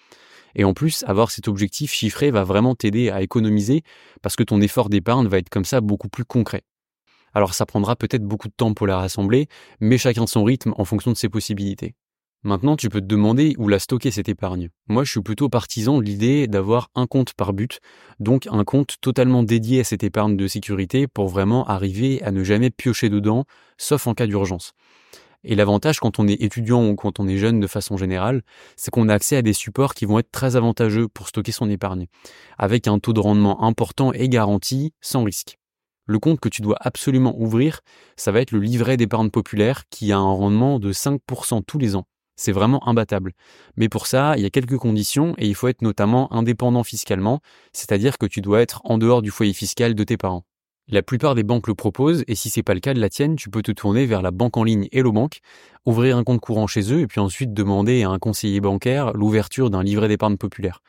Et 0.56 0.64
en 0.64 0.74
plus, 0.74 1.04
avoir 1.08 1.32
cet 1.32 1.48
objectif 1.48 1.94
chiffré 1.94 2.32
va 2.32 2.44
vraiment 2.44 2.76
t'aider 2.76 3.10
à 3.10 3.22
économiser 3.22 3.84
parce 4.22 4.36
que 4.36 4.44
ton 4.44 4.60
effort 4.62 4.90
d'épargne 4.90 5.28
va 5.28 5.38
être 5.38 5.50
comme 5.50 5.66
ça 5.66 5.82
beaucoup 5.82 6.10
plus 6.10 6.26
concret. 6.26 6.64
Alors 7.34 7.54
ça 7.54 7.66
prendra 7.66 7.96
peut-être 7.96 8.24
beaucoup 8.24 8.48
de 8.48 8.54
temps 8.56 8.74
pour 8.74 8.88
la 8.88 8.98
rassembler, 8.98 9.48
mais 9.80 9.98
chacun 9.98 10.26
son 10.26 10.44
rythme 10.44 10.74
en 10.78 10.86
fonction 10.86 11.12
de 11.12 11.18
ses 11.18 11.30
possibilités. 11.30 11.94
Maintenant, 12.44 12.76
tu 12.78 12.90
peux 12.90 13.02
te 13.02 13.06
demander 13.06 13.56
où 13.58 13.68
la 13.68 13.80
stocker 13.80 14.12
cette 14.12 14.30
épargne. 14.30 14.70
Moi, 14.88 15.04
je 15.04 15.12
suis 15.12 15.22
plutôt 15.22 15.50
partisan 15.50 15.98
de 15.98 16.04
l'idée 16.04 16.48
d'avoir 16.48 16.90
un 16.96 17.08
compte 17.08 17.34
par 17.34 17.52
but, 17.52 17.80
donc 18.20 18.48
un 18.52 18.64
compte 18.64 18.96
totalement 19.02 19.44
dédié 19.44 19.82
à 19.82 19.84
cette 19.84 20.04
épargne 20.04 20.38
de 20.38 20.48
sécurité 20.48 21.08
pour 21.08 21.28
vraiment 21.28 21.66
arriver 21.68 22.22
à 22.24 22.32
ne 22.32 22.44
jamais 22.44 22.70
piocher 22.70 23.10
dedans, 23.10 23.46
sauf 23.78 24.08
en 24.08 24.14
cas 24.14 24.28
d'urgence. 24.28 24.74
Et 25.44 25.56
l'avantage 25.56 26.00
quand 26.00 26.20
on 26.20 26.28
est 26.28 26.42
étudiant 26.42 26.88
ou 26.88 26.96
quand 26.96 27.20
on 27.20 27.28
est 27.28 27.38
jeune 27.38 27.60
de 27.60 27.68
façon 27.68 27.98
générale, 27.98 28.44
c'est 28.76 28.92
qu'on 28.92 29.10
a 29.10 29.14
accès 29.14 29.38
à 29.38 29.42
des 29.42 29.54
supports 29.54 29.94
qui 29.94 30.06
vont 30.06 30.20
être 30.20 30.32
très 30.32 30.56
avantageux 30.56 31.08
pour 31.08 31.28
stocker 31.28 31.52
son 31.52 31.70
épargne, 31.70 32.08
avec 32.58 32.88
un 32.88 33.00
taux 33.00 33.14
de 33.14 33.20
rendement 33.20 33.64
important 33.64 34.14
et 34.14 34.30
garanti, 34.30 34.94
sans 35.02 35.24
risque. 35.24 35.58
Le 36.06 36.20
compte 36.20 36.40
que 36.40 36.50
tu 36.50 36.62
dois 36.62 36.78
absolument 36.80 37.36
ouvrir, 37.38 37.82
ça 38.16 38.32
va 38.32 38.42
être 38.42 38.52
le 38.52 38.60
livret 38.60 38.96
d'épargne 38.96 39.30
populaire 39.30 39.84
qui 39.90 40.12
a 40.12 40.18
un 40.18 40.32
rendement 40.32 40.80
de 40.80 40.94
5% 40.94 41.64
tous 41.66 41.78
les 41.78 41.96
ans. 41.96 42.06
C'est 42.38 42.52
vraiment 42.52 42.88
imbattable. 42.88 43.34
Mais 43.76 43.90
pour 43.90 44.08
ça, 44.08 44.38
il 44.38 44.44
y 44.44 44.46
a 44.46 44.50
quelques 44.50 44.78
conditions 44.78 45.34
et 45.38 45.48
il 45.48 45.56
faut 45.56 45.68
être 45.68 45.82
notamment 45.82 46.32
indépendant 46.32 46.84
fiscalement, 46.84 47.42
c'est-à-dire 47.74 48.18
que 48.18 48.28
tu 48.28 48.42
dois 48.42 48.62
être 48.62 48.82
en 48.86 48.98
dehors 48.98 49.22
du 49.22 49.32
foyer 49.32 49.54
fiscal 49.54 49.96
de 49.96 50.04
tes 50.04 50.18
parents. 50.18 50.46
La 50.90 51.02
plupart 51.02 51.36
des 51.36 51.44
banques 51.44 51.68
le 51.68 51.76
proposent 51.76 52.24
et 52.28 52.36
si 52.36 52.50
c'est 52.50 52.64
pas 52.64 52.74
le 52.74 52.80
cas 52.80 52.94
de 52.94 53.02
la 53.02 53.10
tienne, 53.10 53.36
tu 53.36 53.50
peux 53.50 53.62
te 53.62 53.74
tourner 53.74 54.06
vers 54.06 54.22
la 54.22 54.32
banque 54.32 54.56
en 54.56 54.64
ligne 54.64 54.88
Hello 54.94 55.12
Bank, 55.12 55.40
ouvrir 55.86 56.16
un 56.16 56.24
compte 56.24 56.40
courant 56.40 56.66
chez 56.66 56.94
eux 56.94 57.02
et 57.02 57.08
puis 57.08 57.20
ensuite 57.20 57.54
demander 57.54 58.04
à 58.04 58.10
un 58.10 58.20
conseiller 58.20 58.62
bancaire 58.62 59.12
l'ouverture 59.12 59.70
d'un 59.70 59.84
livret 59.84 60.08
d'épargne 60.08 60.38
populaire. 60.38 60.82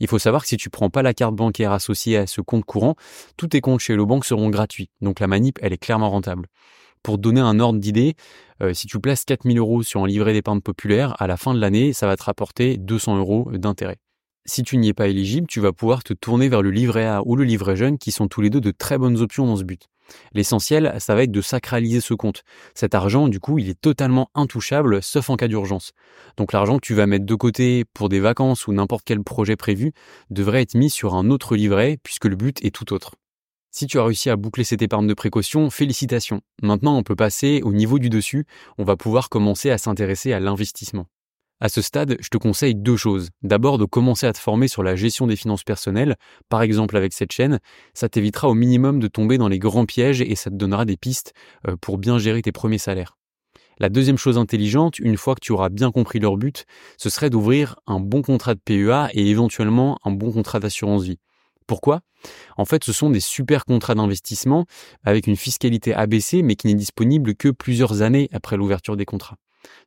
Il 0.00 0.08
faut 0.08 0.18
savoir 0.18 0.42
que 0.42 0.48
si 0.48 0.56
tu 0.56 0.70
prends 0.70 0.88
pas 0.88 1.02
la 1.02 1.12
carte 1.12 1.34
bancaire 1.34 1.72
associée 1.72 2.16
à 2.16 2.26
ce 2.26 2.40
compte 2.40 2.64
courant, 2.64 2.94
tous 3.36 3.48
tes 3.48 3.60
comptes 3.60 3.80
chez 3.80 3.92
Hello 3.92 4.06
Bank 4.06 4.24
seront 4.24 4.48
gratuits. 4.48 4.88
Donc 5.02 5.20
la 5.20 5.26
manip, 5.26 5.58
elle 5.60 5.74
est 5.74 5.78
clairement 5.78 6.08
rentable. 6.08 6.46
Pour 7.02 7.18
donner 7.18 7.40
un 7.40 7.58
ordre 7.58 7.80
d'idée, 7.80 8.14
euh, 8.62 8.74
si 8.74 8.86
tu 8.86 8.98
places 9.00 9.24
4000 9.24 9.58
euros 9.58 9.82
sur 9.82 10.04
un 10.04 10.06
livret 10.06 10.32
d'épargne 10.32 10.60
populaire, 10.60 11.14
à 11.20 11.26
la 11.26 11.36
fin 11.36 11.52
de 11.52 11.60
l'année, 11.60 11.92
ça 11.92 12.06
va 12.06 12.16
te 12.16 12.22
rapporter 12.22 12.76
200 12.76 13.18
euros 13.18 13.50
d'intérêt. 13.52 13.98
Si 14.44 14.62
tu 14.62 14.76
n'y 14.76 14.88
es 14.88 14.94
pas 14.94 15.08
éligible, 15.08 15.46
tu 15.46 15.60
vas 15.60 15.72
pouvoir 15.72 16.02
te 16.02 16.12
tourner 16.12 16.48
vers 16.48 16.62
le 16.62 16.70
livret 16.70 17.06
A 17.06 17.22
ou 17.24 17.36
le 17.36 17.44
livret 17.44 17.76
jeune 17.76 17.98
qui 17.98 18.10
sont 18.10 18.28
tous 18.28 18.40
les 18.40 18.50
deux 18.50 18.60
de 18.60 18.72
très 18.72 18.98
bonnes 18.98 19.18
options 19.18 19.46
dans 19.46 19.56
ce 19.56 19.64
but. 19.64 19.88
L'essentiel, 20.32 20.94
ça 20.98 21.14
va 21.14 21.22
être 21.22 21.30
de 21.30 21.40
sacraliser 21.40 22.00
ce 22.00 22.14
compte. 22.14 22.42
Cet 22.74 22.94
argent, 22.94 23.28
du 23.28 23.40
coup, 23.40 23.58
il 23.58 23.68
est 23.68 23.80
totalement 23.80 24.30
intouchable, 24.34 25.02
sauf 25.02 25.30
en 25.30 25.36
cas 25.36 25.48
d'urgence. 25.48 25.92
Donc 26.36 26.52
l'argent 26.52 26.76
que 26.76 26.86
tu 26.86 26.94
vas 26.94 27.06
mettre 27.06 27.24
de 27.24 27.34
côté 27.34 27.84
pour 27.94 28.08
des 28.08 28.20
vacances 28.20 28.66
ou 28.66 28.72
n'importe 28.72 29.04
quel 29.04 29.22
projet 29.22 29.56
prévu 29.56 29.92
devrait 30.30 30.62
être 30.62 30.74
mis 30.74 30.90
sur 30.90 31.14
un 31.14 31.30
autre 31.30 31.56
livret, 31.56 31.98
puisque 32.02 32.26
le 32.26 32.36
but 32.36 32.64
est 32.64 32.74
tout 32.74 32.92
autre. 32.92 33.12
Si 33.74 33.86
tu 33.86 33.98
as 33.98 34.04
réussi 34.04 34.28
à 34.28 34.36
boucler 34.36 34.64
cette 34.64 34.82
épargne 34.82 35.06
de 35.06 35.14
précaution, 35.14 35.70
félicitations. 35.70 36.42
Maintenant, 36.62 36.94
on 36.94 37.02
peut 37.02 37.16
passer 37.16 37.62
au 37.64 37.72
niveau 37.72 37.98
du 37.98 38.10
dessus, 38.10 38.44
on 38.76 38.84
va 38.84 38.96
pouvoir 38.96 39.30
commencer 39.30 39.70
à 39.70 39.78
s'intéresser 39.78 40.34
à 40.34 40.40
l'investissement. 40.40 41.06
À 41.58 41.70
ce 41.70 41.80
stade, 41.80 42.18
je 42.20 42.28
te 42.28 42.36
conseille 42.36 42.74
deux 42.74 42.98
choses. 42.98 43.30
D'abord, 43.42 43.78
de 43.78 43.86
commencer 43.86 44.26
à 44.26 44.34
te 44.34 44.38
former 44.38 44.68
sur 44.68 44.82
la 44.82 44.94
gestion 44.94 45.26
des 45.26 45.36
finances 45.36 45.64
personnelles, 45.64 46.16
par 46.50 46.60
exemple 46.60 46.98
avec 46.98 47.14
cette 47.14 47.32
chaîne. 47.32 47.60
Ça 47.94 48.10
t'évitera 48.10 48.50
au 48.50 48.54
minimum 48.54 49.00
de 49.00 49.08
tomber 49.08 49.38
dans 49.38 49.48
les 49.48 49.58
grands 49.58 49.86
pièges 49.86 50.20
et 50.20 50.34
ça 50.34 50.50
te 50.50 50.56
donnera 50.56 50.84
des 50.84 50.98
pistes 50.98 51.32
euh, 51.66 51.76
pour 51.80 51.96
bien 51.96 52.18
gérer 52.18 52.42
tes 52.42 52.52
premiers 52.52 52.76
salaires. 52.76 53.16
La 53.78 53.88
deuxième 53.88 54.18
chose 54.18 54.36
intelligente, 54.36 54.98
une 54.98 55.16
fois 55.16 55.34
que 55.34 55.40
tu 55.40 55.52
auras 55.52 55.70
bien 55.70 55.90
compris 55.90 56.18
leur 56.18 56.36
but, 56.36 56.66
ce 56.98 57.08
serait 57.08 57.30
d'ouvrir 57.30 57.76
un 57.86 58.00
bon 58.00 58.20
contrat 58.20 58.54
de 58.54 58.60
PEA 58.60 59.08
et 59.14 59.30
éventuellement 59.30 59.98
un 60.04 60.10
bon 60.10 60.30
contrat 60.30 60.60
d'assurance 60.60 61.04
vie. 61.04 61.20
Pourquoi? 61.66 62.02
En 62.56 62.64
fait, 62.64 62.84
ce 62.84 62.92
sont 62.92 63.10
des 63.10 63.20
super 63.20 63.64
contrats 63.64 63.94
d'investissement 63.94 64.66
avec 65.04 65.26
une 65.26 65.36
fiscalité 65.36 65.94
abaissée, 65.94 66.42
mais 66.42 66.56
qui 66.56 66.66
n'est 66.66 66.74
disponible 66.74 67.34
que 67.34 67.48
plusieurs 67.48 68.02
années 68.02 68.28
après 68.32 68.56
l'ouverture 68.56 68.96
des 68.96 69.04
contrats. 69.04 69.36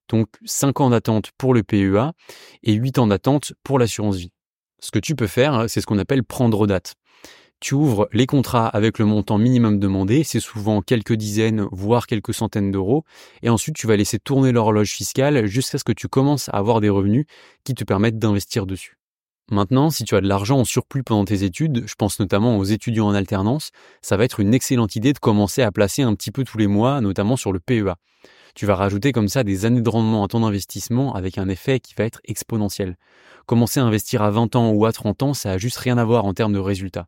Donc 0.09 0.27
5 0.45 0.81
ans 0.81 0.89
d'attente 0.89 1.31
pour 1.37 1.53
le 1.53 1.63
PEA 1.63 2.13
et 2.63 2.73
8 2.73 2.99
ans 2.99 3.07
d'attente 3.07 3.53
pour 3.63 3.79
l'assurance 3.79 4.17
vie. 4.17 4.31
Ce 4.79 4.91
que 4.91 4.99
tu 4.99 5.15
peux 5.15 5.27
faire, 5.27 5.65
c'est 5.67 5.81
ce 5.81 5.85
qu'on 5.85 5.97
appelle 5.97 6.23
prendre 6.23 6.67
date. 6.67 6.95
Tu 7.61 7.73
ouvres 7.73 8.09
les 8.11 8.27
contrats 8.27 8.67
avec 8.67 8.99
le 8.99 9.05
montant 9.05 9.37
minimum 9.37 9.79
demandé, 9.79 10.23
c'est 10.23 10.41
souvent 10.41 10.81
quelques 10.81 11.13
dizaines, 11.13 11.67
voire 11.71 12.05
quelques 12.05 12.33
centaines 12.33 12.69
d'euros, 12.69 13.05
et 13.41 13.49
ensuite 13.49 13.75
tu 13.75 13.87
vas 13.87 13.95
laisser 13.95 14.19
tourner 14.19 14.51
l'horloge 14.51 14.91
fiscale 14.91 15.45
jusqu'à 15.47 15.77
ce 15.77 15.83
que 15.83 15.93
tu 15.93 16.07
commences 16.07 16.49
à 16.49 16.57
avoir 16.57 16.81
des 16.81 16.89
revenus 16.89 17.25
qui 17.63 17.73
te 17.73 17.83
permettent 17.83 18.19
d'investir 18.19 18.65
dessus. 18.65 18.97
Maintenant, 19.51 19.91
si 19.91 20.03
tu 20.05 20.15
as 20.15 20.21
de 20.21 20.27
l'argent 20.27 20.57
en 20.59 20.65
surplus 20.65 21.03
pendant 21.03 21.23
tes 21.23 21.43
études, 21.43 21.83
je 21.85 21.93
pense 21.95 22.19
notamment 22.19 22.57
aux 22.57 22.63
étudiants 22.63 23.07
en 23.07 23.13
alternance, 23.13 23.69
ça 24.01 24.17
va 24.17 24.23
être 24.23 24.39
une 24.39 24.55
excellente 24.55 24.95
idée 24.95 25.13
de 25.13 25.19
commencer 25.19 25.61
à 25.61 25.71
placer 25.71 26.01
un 26.01 26.15
petit 26.15 26.31
peu 26.31 26.43
tous 26.43 26.57
les 26.57 26.65
mois, 26.65 26.99
notamment 26.99 27.35
sur 27.35 27.53
le 27.53 27.59
PEA. 27.59 27.93
Tu 28.55 28.65
vas 28.65 28.75
rajouter 28.75 29.11
comme 29.11 29.27
ça 29.27 29.43
des 29.43 29.65
années 29.65 29.81
de 29.81 29.89
rendement 29.89 30.23
à 30.23 30.27
ton 30.27 30.43
investissement 30.43 31.13
avec 31.13 31.37
un 31.37 31.47
effet 31.47 31.79
qui 31.79 31.93
va 31.93 32.05
être 32.05 32.21
exponentiel. 32.23 32.97
Commencer 33.45 33.79
à 33.79 33.83
investir 33.83 34.23
à 34.23 34.31
20 34.31 34.55
ans 34.55 34.71
ou 34.71 34.85
à 34.85 34.91
30 34.91 35.21
ans, 35.21 35.33
ça 35.35 35.51
a 35.51 35.57
juste 35.59 35.77
rien 35.77 35.99
à 35.99 36.05
voir 36.05 36.25
en 36.25 36.33
termes 36.33 36.53
de 36.53 36.59
résultats. 36.59 37.07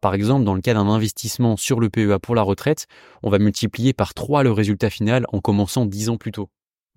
Par 0.00 0.14
exemple, 0.14 0.44
dans 0.44 0.54
le 0.54 0.62
cas 0.62 0.74
d'un 0.74 0.88
investissement 0.88 1.58
sur 1.58 1.80
le 1.80 1.90
PEA 1.90 2.18
pour 2.22 2.34
la 2.34 2.42
retraite, 2.42 2.86
on 3.22 3.28
va 3.28 3.38
multiplier 3.38 3.92
par 3.92 4.14
3 4.14 4.42
le 4.42 4.52
résultat 4.52 4.88
final 4.88 5.26
en 5.32 5.40
commençant 5.40 5.84
10 5.84 6.08
ans 6.08 6.16
plus 6.16 6.32
tôt. 6.32 6.48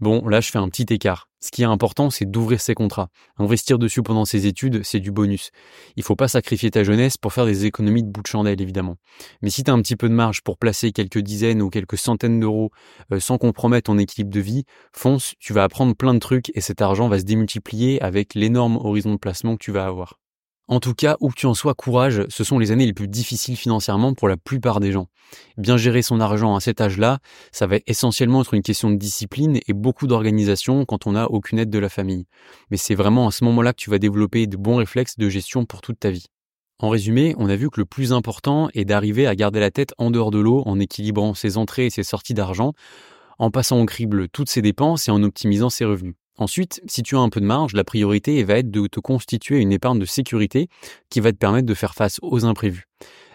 Bon, 0.02 0.28
là, 0.28 0.42
je 0.42 0.50
fais 0.50 0.58
un 0.58 0.68
petit 0.68 0.92
écart. 0.92 1.28
Ce 1.42 1.52
qui 1.52 1.62
est 1.62 1.66
important, 1.66 2.10
c'est 2.10 2.26
d'ouvrir 2.26 2.60
ses 2.60 2.74
contrats. 2.74 3.10
Investir 3.38 3.78
dessus 3.78 4.02
pendant 4.02 4.26
ses 4.26 4.48
études, 4.48 4.84
c'est 4.84 5.00
du 5.00 5.12
bonus. 5.12 5.52
Il 5.96 6.02
faut 6.02 6.16
pas 6.16 6.28
sacrifier 6.28 6.72
ta 6.72 6.84
jeunesse 6.84 7.18
pour 7.18 7.34
faire 7.34 7.46
des 7.46 7.66
économies 7.68 8.02
de 8.02 8.10
bout 8.10 8.24
de 8.24 8.28
chandelle, 8.28 8.60
évidemment. 8.62 8.96
Mais 9.44 9.52
si 9.52 9.64
tu 9.64 9.70
un 9.70 9.80
petit 9.80 9.96
peu 9.96 10.10
de 10.10 10.16
marge 10.16 10.42
pour 10.42 10.58
placer 10.58 10.92
quelques 10.92 11.20
dizaines 11.20 11.62
ou 11.62 11.70
quelques 11.70 12.00
centaines 12.00 12.40
d'euros 12.40 12.72
euh, 13.12 13.20
sans 13.20 13.38
compromettre 13.38 13.92
ton 13.92 14.00
équilibre 14.00 14.32
de 14.32 14.40
vie, 14.40 14.64
fonce, 14.92 15.36
tu 15.40 15.54
vas 15.54 15.64
apprendre 15.64 15.96
plein 15.96 16.16
de 16.16 16.20
trucs 16.20 16.52
et 16.56 16.62
cet 16.62 16.82
argent 16.82 17.08
va 17.08 17.20
se 17.20 17.26
démultiplier 17.26 18.02
avec 18.02 18.34
l'énorme 18.34 18.78
horizon 18.78 19.14
de 19.14 19.20
placement 19.20 19.56
que 19.56 19.64
tu 19.64 19.72
vas 19.72 19.86
avoir. 19.86 20.21
En 20.72 20.80
tout 20.80 20.94
cas, 20.94 21.18
où 21.20 21.28
que 21.28 21.36
tu 21.36 21.48
en 21.48 21.54
sois, 21.54 21.74
courage, 21.74 22.24
ce 22.30 22.46
sont 22.46 22.58
les 22.58 22.72
années 22.72 22.86
les 22.86 22.94
plus 22.94 23.10
difficiles 23.10 23.58
financièrement 23.58 24.14
pour 24.14 24.30
la 24.30 24.38
plupart 24.38 24.80
des 24.80 24.94
gens. 24.94 25.08
Bien 25.58 25.76
gérer 25.76 26.02
son 26.02 26.22
argent 26.22 26.56
à 26.56 26.62
cet 26.62 26.80
âge-là, 26.80 27.20
ça 27.52 27.68
va 27.68 27.76
essentiellement 27.88 28.42
être 28.42 28.54
une 28.54 28.62
question 28.62 28.90
de 28.90 28.96
discipline 28.96 29.60
et 29.68 29.74
beaucoup 29.74 30.08
d'organisation 30.08 30.86
quand 30.86 31.08
on 31.08 31.12
n'a 31.12 31.30
aucune 31.30 31.60
aide 31.60 31.70
de 31.70 31.78
la 31.78 31.90
famille. 31.90 32.26
Mais 32.70 32.78
c'est 32.78 32.96
vraiment 32.96 33.28
à 33.28 33.32
ce 33.32 33.44
moment-là 33.44 33.74
que 33.74 33.82
tu 33.82 33.90
vas 33.90 34.00
développer 34.00 34.48
de 34.48 34.56
bons 34.56 34.78
réflexes 34.78 35.18
de 35.18 35.28
gestion 35.28 35.66
pour 35.66 35.82
toute 35.82 36.00
ta 36.00 36.10
vie. 36.10 36.28
En 36.80 36.88
résumé, 36.88 37.36
on 37.38 37.50
a 37.50 37.58
vu 37.58 37.70
que 37.70 37.82
le 37.82 37.86
plus 37.86 38.14
important 38.14 38.70
est 38.74 38.86
d'arriver 38.86 39.28
à 39.28 39.36
garder 39.36 39.60
la 39.60 39.72
tête 39.72 39.94
en 39.98 40.10
dehors 40.10 40.32
de 40.32 40.40
l'eau 40.40 40.64
en 40.66 40.80
équilibrant 40.80 41.34
ses 41.34 41.58
entrées 41.58 41.88
et 41.88 41.90
ses 41.90 42.04
sorties 42.04 42.34
d'argent, 42.34 42.72
en 43.40 43.52
passant 43.52 43.82
au 43.82 43.86
crible 43.86 44.30
toutes 44.30 44.50
ses 44.50 44.62
dépenses 44.62 45.10
et 45.10 45.12
en 45.12 45.22
optimisant 45.22 45.70
ses 45.70 45.84
revenus. 45.84 46.16
Ensuite, 46.42 46.82
si 46.88 47.04
tu 47.04 47.16
as 47.16 47.20
un 47.20 47.30
peu 47.30 47.40
de 47.40 47.46
marge, 47.46 47.74
la 47.74 47.84
priorité 47.84 48.44
va 48.44 48.56
être 48.56 48.72
de 48.72 48.88
te 48.88 49.00
constituer 49.00 49.60
une 49.60 49.72
épargne 49.72 50.00
de 50.00 50.06
sécurité 50.06 50.70
qui 51.12 51.20
va 51.20 51.32
te 51.32 51.38
permettre 51.38 51.68
de 51.68 51.74
faire 51.76 51.94
face 51.94 52.18
aux 52.24 52.46
imprévus. 52.46 52.88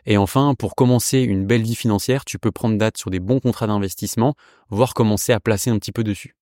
Et 0.06 0.16
enfin, 0.16 0.56
pour 0.58 0.74
commencer 0.74 1.20
une 1.20 1.46
belle 1.46 1.62
vie 1.62 1.76
financière, 1.76 2.24
tu 2.24 2.40
peux 2.40 2.50
prendre 2.50 2.76
date 2.76 2.96
sur 2.98 3.10
des 3.10 3.20
bons 3.20 3.38
contrats 3.38 3.68
d'investissement, 3.68 4.34
voire 4.70 4.92
commencer 4.92 5.32
à 5.32 5.38
placer 5.38 5.70
un 5.70 5.78
petit 5.78 5.92
peu 5.92 6.02
dessus. 6.02 6.34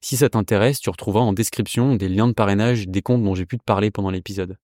Si 0.00 0.16
ça 0.16 0.28
t'intéresse, 0.28 0.80
tu 0.80 0.90
retrouveras 0.90 1.24
en 1.24 1.32
description 1.32 1.94
des 1.94 2.08
liens 2.08 2.26
de 2.26 2.32
parrainage 2.32 2.88
des 2.88 3.00
comptes 3.00 3.22
dont 3.22 3.36
j'ai 3.36 3.46
pu 3.46 3.56
te 3.56 3.62
parler 3.62 3.92
pendant 3.92 4.10
l'épisode. 4.10 4.56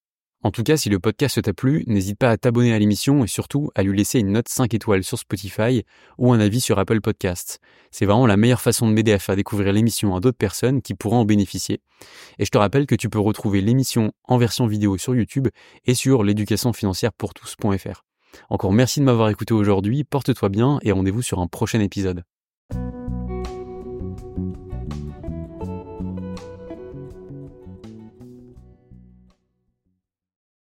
En 0.45 0.51
tout 0.51 0.63
cas, 0.63 0.77
si 0.77 0.91
le 0.91 0.99
podcast 0.99 1.41
t'a 1.41 1.55
plu, 1.55 1.85
n'hésite 1.87 2.19
pas 2.19 2.31
à 2.31 2.37
t'abonner 2.37 2.75
à 2.75 2.79
l'émission 2.79 3.25
et 3.25 3.27
surtout 3.27 3.71
à 3.75 3.83
lui 3.83 3.97
laisser 3.97 4.19
une 4.19 4.33
note 4.33 4.47
5 4.47 4.75
étoiles 4.75 5.03
sur 5.03 5.19
Spotify 5.19 5.85
ou 6.19 6.35
un 6.35 6.39
avis 6.39 6.61
sur 6.61 6.79
Apple 6.79 7.01
Podcasts. 7.01 7.61
C'est 7.91 8.05
vraiment 8.05 8.27
la 8.27 8.37
meilleure 8.37 8.61
façon 8.61 8.87
de 8.87 8.93
m'aider 8.93 9.13
à 9.13 9.19
faire 9.19 9.37
découvrir 9.37 9.73
l'émission 9.73 10.15
à 10.15 10.21
d'autres 10.21 10.37
personnes 10.37 10.83
qui 10.83 10.93
pourront 10.93 11.21
en 11.21 11.25
bénéficier. 11.25 11.81
Et 12.39 12.45
je 12.45 12.51
te 12.51 12.59
rappelle 12.59 12.85
que 12.85 12.95
tu 12.95 13.09
peux 13.09 13.19
retrouver 13.19 13.63
l'émission 13.63 14.13
en 14.25 14.37
version 14.37 14.67
vidéo 14.67 14.99
sur 14.99 15.15
YouTube 15.15 15.49
et 15.87 15.95
sur 15.95 16.23
l'éducationfinancièrepourtous.fr. 16.23 18.05
Encore 18.51 18.73
merci 18.73 19.01
de 19.01 19.07
m'avoir 19.07 19.31
écouté 19.31 19.55
aujourd'hui, 19.55 20.05
porte-toi 20.05 20.51
bien 20.51 20.79
et 20.83 20.93
rendez-vous 20.93 21.23
sur 21.23 21.39
un 21.39 21.47
prochain 21.47 21.81
épisode. 21.81 22.23